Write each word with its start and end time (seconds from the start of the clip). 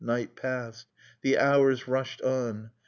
Night 0.03 0.35
passed. 0.35 0.87
The 1.21 1.37
hours 1.37 1.87
rushed 1.87 2.23
on. 2.23 2.71